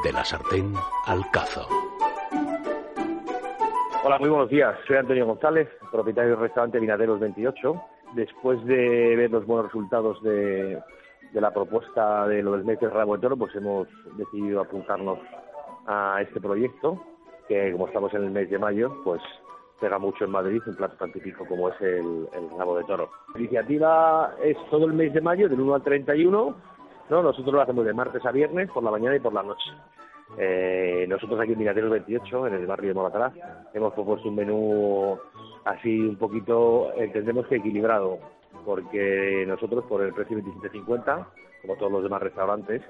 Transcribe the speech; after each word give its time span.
De 0.00 0.12
la 0.12 0.24
sartén 0.24 0.74
al 1.06 1.30
cazo. 1.30 1.68
Hola, 4.02 4.18
muy 4.18 4.30
buenos 4.30 4.48
días. 4.48 4.74
Soy 4.86 4.96
Antonio 4.96 5.26
González, 5.26 5.68
propietario 5.92 6.30
del 6.30 6.40
restaurante 6.40 6.80
Vinaderos 6.80 7.20
28. 7.20 7.82
Después 8.14 8.64
de 8.64 9.14
ver 9.14 9.30
los 9.30 9.46
buenos 9.46 9.66
resultados 9.66 10.20
de, 10.22 10.82
la 11.34 11.52
propuesta 11.52 12.26
de 12.26 12.42
lo 12.42 12.52
del 12.52 12.64
mes 12.64 12.80
rabo 12.80 13.14
de 13.14 13.22
toro, 13.22 13.36
pues 13.36 13.54
hemos 13.54 13.86
decidido 14.16 14.62
apuntarnos 14.62 15.20
a 15.86 16.20
este 16.22 16.40
proyecto, 16.40 17.00
que 17.46 17.70
como 17.70 17.86
estamos 17.86 18.12
en 18.14 18.24
el 18.24 18.30
mes 18.30 18.50
de 18.50 18.58
mayo, 18.58 18.92
pues 19.04 19.22
pega 19.78 19.98
mucho 19.98 20.24
en 20.24 20.30
Madrid 20.30 20.62
un 20.66 20.74
plato 20.74 20.96
tan 20.96 21.12
típico 21.12 21.44
como 21.46 21.68
es 21.68 21.80
el, 21.80 22.26
rabo 22.58 22.78
de 22.78 22.84
toro. 22.84 23.10
La 23.34 23.40
iniciativa 23.40 24.34
es 24.42 24.56
todo 24.70 24.86
el 24.86 24.94
mes 24.94 25.12
de 25.12 25.20
mayo, 25.20 25.48
del 25.48 25.60
1 25.60 25.74
al 25.74 25.82
31. 25.82 26.71
¿No? 27.12 27.22
Nosotros 27.22 27.52
lo 27.52 27.60
hacemos 27.60 27.84
de 27.84 27.92
martes 27.92 28.24
a 28.24 28.32
viernes, 28.32 28.70
por 28.70 28.82
la 28.82 28.90
mañana 28.90 29.14
y 29.14 29.20
por 29.20 29.34
la 29.34 29.42
noche. 29.42 29.70
Eh, 30.38 31.04
nosotros 31.06 31.38
aquí 31.38 31.52
en 31.52 31.58
Mirateros 31.58 31.90
28, 31.90 32.46
en 32.46 32.54
el 32.54 32.66
barrio 32.66 32.88
de 32.88 32.94
Moratalá, 32.94 33.32
hemos 33.74 33.92
propuesto 33.92 34.30
un 34.30 34.34
menú 34.34 35.18
así 35.66 36.00
un 36.00 36.16
poquito, 36.16 36.90
entendemos 36.96 37.46
que 37.48 37.56
equilibrado, 37.56 38.18
porque 38.64 39.44
nosotros 39.46 39.84
por 39.84 40.02
el 40.02 40.14
precio 40.14 40.38
de 40.38 40.42
27.50, 40.42 41.26
como 41.60 41.76
todos 41.76 41.92
los 41.92 42.02
demás 42.02 42.22
restaurantes, 42.22 42.80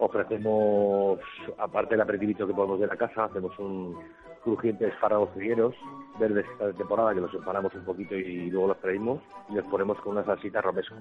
ofrecemos, 0.00 1.20
aparte 1.56 1.94
del 1.94 2.00
aperitivo 2.00 2.48
que 2.48 2.54
podemos 2.54 2.80
de 2.80 2.88
la 2.88 2.96
casa, 2.96 3.26
hacemos 3.26 3.56
un 3.60 3.96
crujiente 4.42 4.88
espárragos 4.88 5.32
trigueros 5.34 5.72
verdes 6.18 6.46
de 6.58 6.72
temporada 6.72 7.14
que 7.14 7.20
los 7.20 7.30
separamos 7.30 7.72
un 7.74 7.84
poquito 7.84 8.16
y 8.16 8.50
luego 8.50 8.66
los 8.66 8.78
freímos 8.78 9.20
y 9.50 9.54
los 9.54 9.64
ponemos 9.66 10.00
con 10.00 10.14
una 10.14 10.24
salsita 10.24 10.60
romesco. 10.60 10.96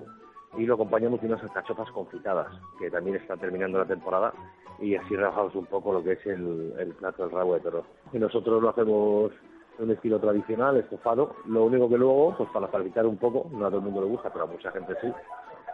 Y 0.57 0.65
lo 0.65 0.75
acompañamos 0.75 1.21
de 1.21 1.27
unas 1.27 1.41
alcachofas 1.43 1.89
confitadas, 1.91 2.47
que 2.77 2.91
también 2.91 3.15
está 3.15 3.37
terminando 3.37 3.79
la 3.79 3.85
temporada 3.85 4.33
y 4.79 4.95
así 4.95 5.15
rebajamos 5.15 5.55
un 5.55 5.65
poco 5.67 5.93
lo 5.93 6.03
que 6.03 6.13
es 6.13 6.25
el, 6.25 6.73
el 6.77 6.93
plato 6.95 7.23
del 7.23 7.31
rabo 7.31 7.53
de 7.53 7.61
toro. 7.61 7.85
Y 8.11 8.19
nosotros 8.19 8.61
lo 8.61 8.69
hacemos 8.69 9.31
en 9.77 9.85
un 9.85 9.91
estilo 9.91 10.19
tradicional, 10.19 10.77
estofado. 10.77 11.35
Lo 11.45 11.65
único 11.65 11.87
que 11.87 11.97
luego, 11.97 12.35
pues 12.37 12.49
para 12.49 12.67
facilitar 12.67 13.05
un 13.05 13.17
poco, 13.17 13.49
no 13.51 13.65
a 13.65 13.69
todo 13.69 13.77
el 13.77 13.85
mundo 13.85 14.01
le 14.01 14.07
gusta, 14.07 14.31
pero 14.31 14.45
a 14.45 14.47
mucha 14.47 14.71
gente 14.71 14.93
sí, 15.01 15.07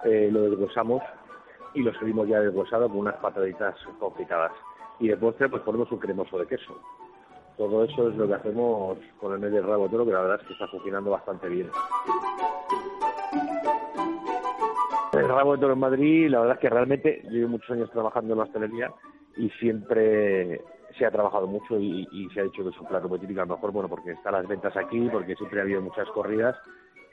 eh, 0.05 0.29
lo 0.31 0.49
deshuesamos 0.49 1.01
y 1.73 1.81
lo 1.81 1.93
servimos 1.93 2.27
ya 2.27 2.39
deshuesado 2.39 2.87
con 2.89 2.99
unas 2.99 3.15
pataditas 3.15 3.75
confitadas. 3.99 4.51
Y 4.99 5.07
de 5.07 5.17
postre, 5.17 5.49
pues 5.49 5.63
ponemos 5.63 5.91
un 5.91 5.99
cremoso 5.99 6.37
de 6.37 6.47
queso. 6.47 6.77
Todo 7.57 7.83
eso 7.85 8.09
es 8.09 8.15
lo 8.15 8.27
que 8.27 8.35
hacemos 8.35 8.97
con 9.19 9.33
el 9.33 9.39
medio 9.39 9.65
rabo 9.65 9.85
de 9.85 9.89
toro, 9.89 10.05
que 10.05 10.11
la 10.11 10.21
verdad 10.21 10.39
es 10.41 10.47
que 10.47 10.53
está 10.53 10.67
funcionando 10.67 11.11
bastante 11.11 11.47
bien. 11.49 11.69
El 15.19 15.27
de 15.27 15.57
toro 15.57 15.73
en 15.73 15.79
Madrid, 15.79 16.29
la 16.29 16.39
verdad 16.39 16.55
es 16.55 16.61
que 16.61 16.69
realmente 16.69 17.21
llevo 17.29 17.49
muchos 17.49 17.71
años 17.71 17.89
trabajando 17.91 18.33
en 18.33 18.37
la 18.39 18.45
hostelería 18.45 18.91
y 19.35 19.49
siempre 19.51 20.61
se 20.97 21.05
ha 21.05 21.11
trabajado 21.11 21.47
mucho 21.47 21.79
y, 21.79 22.27
se 22.33 22.39
ha 22.39 22.43
dicho 22.43 22.63
que 22.63 22.69
es 22.69 22.79
un 22.79 22.87
plato 22.87 23.07
muy 23.07 23.19
típico, 23.19 23.41
a 23.41 23.45
lo 23.45 23.55
mejor, 23.55 23.71
bueno, 23.71 23.89
porque 23.89 24.11
están 24.11 24.33
las 24.33 24.47
ventas 24.47 24.75
aquí, 24.75 25.07
porque 25.11 25.35
siempre 25.35 25.59
ha 25.59 25.63
habido 25.63 25.81
muchas 25.81 26.07
corridas 26.09 26.55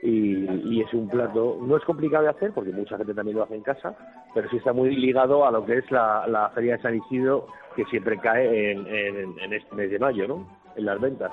y, 0.02 0.80
es 0.80 0.92
un 0.92 1.08
plato, 1.08 1.58
no 1.60 1.76
es 1.76 1.84
complicado 1.84 2.24
de 2.24 2.30
hacer 2.30 2.52
porque 2.52 2.72
mucha 2.72 2.96
gente 2.96 3.14
también 3.14 3.36
lo 3.36 3.44
hace 3.44 3.54
en 3.54 3.62
casa, 3.62 3.96
pero 4.34 4.48
sí 4.50 4.56
está 4.56 4.72
muy 4.72 4.94
ligado 4.94 5.46
a 5.46 5.50
lo 5.50 5.64
que 5.64 5.78
es 5.78 5.90
la, 5.90 6.50
Feria 6.54 6.76
de 6.76 6.82
San 6.82 6.94
Isidro 6.94 7.46
que 7.74 7.84
siempre 7.86 8.18
cae 8.18 8.72
en, 8.72 9.52
este 9.52 9.74
mes 9.74 9.90
de 9.90 9.98
mayo, 9.98 10.28
¿no? 10.28 10.46
En 10.76 10.84
las 10.84 11.00
ventas. 11.00 11.32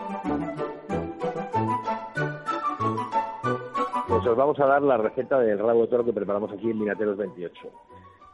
Pues 4.21 4.33
os 4.33 4.37
vamos 4.37 4.59
a 4.59 4.67
dar 4.67 4.83
la 4.83 4.97
receta 4.97 5.39
del 5.39 5.57
rabo 5.57 5.81
de 5.81 5.87
toro 5.87 6.05
que 6.05 6.13
preparamos 6.13 6.51
aquí 6.51 6.69
en 6.69 6.77
Minateros 6.77 7.17
28 7.17 7.71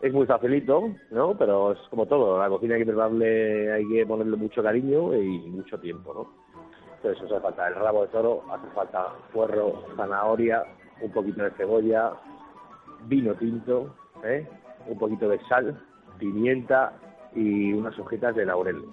es 0.01 0.13
muy 0.13 0.25
facilito, 0.25 0.89
¿no? 1.11 1.37
Pero 1.37 1.71
es 1.71 1.79
como 1.89 2.05
todo, 2.05 2.37
la 2.37 2.49
cocina 2.49 2.75
hay 2.75 2.81
que 2.81 2.87
prepararle, 2.87 3.71
hay 3.71 3.87
que 3.87 4.05
ponerle 4.05 4.35
mucho 4.35 4.61
cariño 4.61 5.15
y 5.15 5.39
mucho 5.47 5.79
tiempo, 5.79 6.13
¿no? 6.13 6.27
Entonces 6.97 7.23
hace 7.23 7.39
falta 7.39 7.69
el 7.69 7.75
rabo 7.75 8.01
de 8.01 8.09
toro, 8.09 8.43
hace 8.51 8.67
falta 8.75 9.13
puerro, 9.31 9.85
zanahoria, 9.95 10.61
un 10.99 11.11
poquito 11.13 11.41
de 11.43 11.51
cebolla, 11.51 12.11
vino 13.05 13.33
tinto, 13.35 13.95
¿eh? 14.25 14.45
un 14.87 14.99
poquito 14.99 15.29
de 15.29 15.39
sal, 15.47 15.81
pimienta 16.19 16.91
y 17.33 17.71
unas 17.71 17.97
hojitas 17.97 18.35
de 18.35 18.45
laurel. 18.45 18.83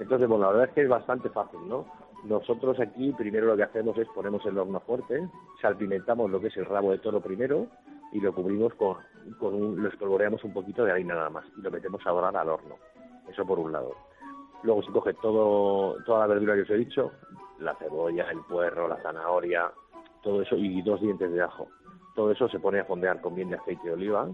Entonces, 0.00 0.28
bueno, 0.28 0.46
la 0.46 0.50
verdad 0.50 0.68
es 0.70 0.74
que 0.74 0.82
es 0.82 0.88
bastante 0.88 1.28
fácil, 1.30 1.60
¿no? 1.68 1.86
Nosotros 2.28 2.80
aquí 2.80 3.12
primero 3.12 3.46
lo 3.46 3.56
que 3.56 3.62
hacemos 3.62 3.96
es 3.98 4.08
ponemos 4.08 4.44
el 4.46 4.58
horno 4.58 4.80
fuerte, 4.80 5.28
salpimentamos 5.60 6.28
lo 6.28 6.40
que 6.40 6.48
es 6.48 6.56
el 6.56 6.64
rabo 6.64 6.90
de 6.90 6.98
toro 6.98 7.20
primero 7.20 7.68
y 8.12 8.20
lo 8.20 8.34
cubrimos 8.34 8.74
con, 8.74 8.96
con 9.38 9.54
un, 9.54 9.80
lo 9.80 9.88
espolvoreamos 9.88 10.42
un 10.42 10.52
poquito 10.52 10.84
de 10.84 10.90
harina 10.90 11.14
nada 11.14 11.30
más 11.30 11.44
y 11.56 11.62
lo 11.62 11.70
metemos 11.70 12.04
a 12.04 12.10
dorar 12.10 12.36
al 12.36 12.48
horno. 12.48 12.76
Eso 13.28 13.46
por 13.46 13.60
un 13.60 13.70
lado. 13.70 13.94
Luego 14.64 14.82
se 14.82 14.90
coge 14.90 15.14
todo, 15.14 16.02
toda 16.04 16.20
la 16.20 16.34
verdura 16.34 16.54
que 16.56 16.62
os 16.62 16.70
he 16.70 16.76
dicho, 16.78 17.12
la 17.60 17.76
cebolla, 17.76 18.28
el 18.30 18.40
puerro, 18.40 18.88
la 18.88 19.00
zanahoria, 19.02 19.70
todo 20.22 20.42
eso 20.42 20.56
y 20.56 20.82
dos 20.82 21.00
dientes 21.00 21.30
de 21.30 21.42
ajo. 21.42 21.68
Todo 22.16 22.32
eso 22.32 22.48
se 22.48 22.58
pone 22.58 22.80
a 22.80 22.84
fondear 22.84 23.20
con 23.20 23.36
bien 23.36 23.50
de 23.50 23.56
aceite 23.56 23.86
de 23.86 23.94
oliva 23.94 24.28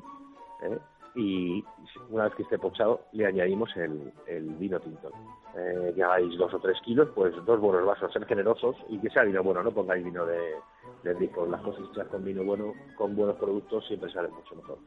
¿eh? 0.62 0.78
Y 1.15 1.65
una 2.11 2.25
vez 2.25 2.34
que 2.34 2.43
esté 2.43 2.59
pochado 2.59 3.03
le 3.12 3.27
añadimos 3.27 3.71
el, 3.77 4.12
vino 4.59 4.81
tinto. 4.81 5.11
Eh, 5.55 5.93
que 5.95 6.03
hagáis 6.03 6.37
dos 6.39 6.53
o 6.55 6.59
tres 6.59 6.81
kilos, 6.83 7.11
pues 7.15 7.34
dos 7.45 7.61
buenos 7.61 7.84
vasos, 7.84 8.12
ser 8.12 8.25
generosos 8.25 8.75
y 8.89 8.99
que 8.99 9.11
sea 9.11 9.25
vino 9.25 9.43
bueno, 9.43 9.62
no 9.62 9.71
pongáis 9.71 10.05
vino 10.05 10.25
de, 10.25 10.55
rico. 11.15 11.47
Las 11.47 11.61
cosas 11.61 11.84
hechas 11.93 12.09
con 12.09 12.25
vino 12.25 12.43
bueno, 12.43 12.73
con 12.97 13.15
buenos 13.15 13.37
productos, 13.37 13.87
siempre 13.87 14.11
salen 14.11 14.33
mucho 14.33 14.55
mejor. 14.55 14.78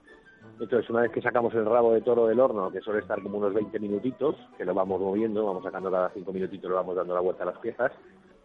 Entonces, 0.59 0.90
una 0.90 1.02
vez 1.02 1.12
que 1.12 1.22
sacamos 1.22 1.53
el 1.53 1.66
rabo 1.66 1.94
de 1.94 2.02
toro 2.02 2.28
del 2.28 2.40
horno, 2.40 2.72
que 2.72 2.81
suele 2.81 3.02
estar 3.02 3.22
como 3.22 3.38
unos 3.38 3.53
20 3.53 3.80
minutitos, 3.80 4.36
que 4.57 4.66
lo 4.66 4.74
vamos 4.74 5.02
moviendo, 5.02 5.46
vamos 5.46 5.63
sacando 5.63 5.92
cada 5.92 6.09
5 6.09 6.31
minutitos, 6.31 6.69
lo 6.69 6.75
vamos 6.78 6.96
dando 6.96 7.13
la 7.13 7.19
vuelta 7.19 7.44
a 7.44 7.47
las 7.47 7.57
piezas, 7.57 7.92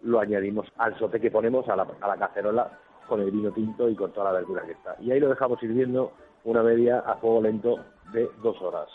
lo 0.03 0.19
añadimos 0.19 0.67
al 0.77 0.99
sote 0.99 1.21
que 1.21 1.31
ponemos 1.31 1.69
a 1.69 1.77
la, 1.77 1.87
a 2.01 2.09
la 2.09 2.17
cacerola 2.17 2.79
con 3.07 3.21
el 3.21 3.31
vino 3.31 3.51
tinto 3.53 3.89
y 3.89 3.95
con 3.95 4.12
toda 4.12 4.33
la 4.33 4.39
verdura 4.39 4.62
que 4.62 4.73
está. 4.73 4.97
Y 5.01 5.11
ahí 5.11 5.21
lo 5.21 5.29
dejamos 5.29 5.62
hirviendo 5.62 6.12
una 6.45 6.62
media 6.62 7.01
a 7.01 7.17
fuego 7.17 7.43
lento 7.43 7.77
de 8.12 8.28
dos 8.43 8.61
horas. 8.62 8.89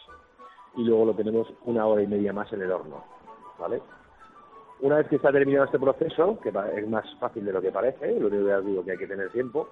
Y 0.76 0.84
luego 0.84 1.06
lo 1.06 1.14
tenemos 1.14 1.48
una 1.66 1.86
hora 1.86 2.02
y 2.02 2.08
media 2.08 2.34
más 2.34 2.52
en 2.52 2.62
el 2.62 2.72
horno, 2.72 3.04
¿vale? 3.60 3.82
Una 4.82 4.98
vez 4.98 5.08
que 5.08 5.16
está 5.16 5.32
terminado 5.32 5.66
este 5.66 5.80
proceso, 5.80 6.38
que 6.42 6.50
es 6.50 6.90
más 6.90 7.06
fácil 7.20 7.46
de 7.46 7.54
lo 7.54 7.62
que 7.62 7.72
parece, 7.72 8.20
lo 8.20 8.28
único 8.28 8.46
que 8.46 8.54
os 8.54 8.66
digo 8.66 8.84
que 8.84 8.92
hay 8.92 8.98
que 8.98 9.08
tener 9.08 9.32
tiempo, 9.32 9.70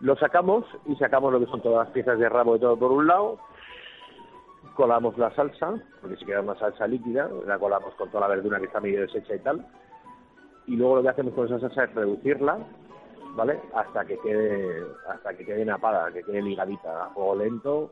lo 0.00 0.16
sacamos 0.16 0.64
y 0.86 0.96
sacamos 0.96 1.32
lo 1.32 1.38
que 1.38 1.46
son 1.46 1.60
todas 1.60 1.86
las 1.86 1.94
piezas 1.94 2.18
de 2.18 2.28
rabo 2.28 2.54
de 2.54 2.60
todo 2.60 2.76
por 2.76 2.90
un 2.90 3.06
lado, 3.06 3.38
colamos 4.74 5.16
la 5.16 5.32
salsa, 5.34 5.74
porque 6.00 6.16
si 6.16 6.24
queda 6.24 6.40
una 6.40 6.58
salsa 6.58 6.88
líquida, 6.88 7.30
la 7.46 7.58
colamos 7.58 7.94
con 7.94 8.10
toda 8.10 8.26
la 8.26 8.34
verdura 8.34 8.58
que 8.58 8.66
está 8.66 8.80
medio 8.80 9.02
deshecha 9.02 9.36
y 9.36 9.38
tal, 9.38 9.64
y 10.66 10.76
luego 10.76 10.96
lo 10.96 11.02
que 11.02 11.08
hacemos 11.10 11.34
con 11.34 11.46
esa 11.46 11.60
salsa 11.60 11.84
es 11.84 11.94
reducirla, 11.94 12.58
¿vale? 13.36 13.60
Hasta 13.74 14.04
que 14.04 14.18
quede, 14.18 14.84
hasta 15.08 15.34
que 15.34 15.44
quede 15.44 15.64
napada, 15.64 16.12
que 16.12 16.22
quede 16.22 16.42
ligadita 16.42 17.06
a 17.06 17.10
fuego 17.10 17.36
lento, 17.36 17.90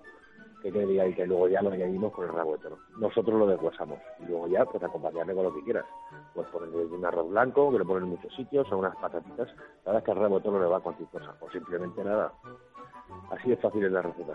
que 0.62 0.70
quede 0.70 0.86
ligadita 0.86 1.22
y 1.22 1.26
luego 1.26 1.48
ya 1.48 1.62
lo 1.62 1.70
añadimos 1.70 2.12
con 2.12 2.26
el 2.26 2.32
rabo 2.32 2.52
de 2.52 2.58
toro. 2.58 2.78
Nosotros 2.98 3.38
lo 3.38 3.46
deshuesamos 3.46 3.98
y 4.20 4.26
luego 4.26 4.48
ya 4.48 4.64
pues 4.64 4.82
acompañarle 4.82 5.34
con 5.34 5.44
lo 5.44 5.54
que 5.54 5.64
quieras. 5.64 5.86
Pues 6.34 6.46
ponerle 6.48 6.84
un 6.84 7.04
arroz 7.04 7.28
blanco, 7.30 7.70
que 7.72 7.78
lo 7.78 7.86
ponen 7.86 8.04
en 8.04 8.10
muchos 8.10 8.34
sitios, 8.34 8.70
o 8.70 8.78
unas 8.78 8.96
patatitas. 8.96 9.48
La 9.84 9.92
verdad 9.92 9.98
es 9.98 10.04
que 10.04 10.10
el 10.12 10.18
rabo 10.18 10.36
de 10.36 10.44
toro 10.44 10.58
no 10.58 10.64
le 10.64 10.70
va 10.70 10.76
a 10.78 10.80
cualquier 10.80 11.08
cosa, 11.08 11.34
o 11.40 11.50
simplemente 11.50 12.04
nada. 12.04 12.32
Así 13.30 13.52
es 13.52 13.60
fácil 13.60 13.84
es 13.84 13.92
la 13.92 14.02
receta. 14.02 14.34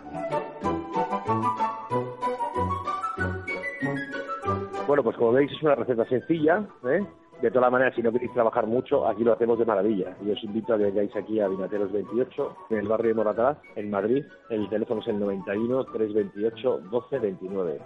Bueno, 4.88 5.03
pues 5.03 5.17
como 5.17 5.31
veis 5.31 5.51
es 5.51 5.63
una 5.63 5.75
receta 5.75 6.05
sencilla, 6.05 6.63
¿eh? 6.83 7.05
De 7.41 7.51
todas 7.51 7.72
maneras, 7.72 7.94
si 7.96 8.01
no 8.01 8.12
queréis 8.12 8.34
trabajar 8.34 8.66
mucho, 8.66 9.07
aquí 9.07 9.23
lo 9.23 9.34
hacemos 9.34 9.59
de 9.59 9.66
maravilla. 9.66 10.16
Y 10.25 10.31
os 10.31 10.44
invito 10.44 10.73
a 10.73 10.78
que 10.78 10.85
vengáis 10.85 11.16
aquí 11.16 11.40
a 11.40 11.47
Vinateros 11.47 11.91
28, 11.91 12.56
en 12.69 12.78
el 12.78 12.88
barrio 12.88 13.09
de 13.09 13.13
Moratalaz, 13.16 13.57
en 13.75 13.90
Madrid. 13.90 14.23
El 14.50 14.69
teléfono 14.69 15.01
es 15.01 15.07
el 15.07 15.19
91 15.19 15.84
328 15.85 16.79
1229. 16.91 17.79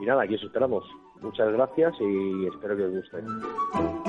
Y 0.00 0.04
nada, 0.04 0.22
aquí 0.22 0.36
os 0.36 0.42
esperamos. 0.42 0.84
Muchas 1.20 1.52
gracias 1.52 1.94
y 2.00 2.46
espero 2.46 2.76
que 2.76 2.84
os 2.84 2.92
guste. 2.92 4.05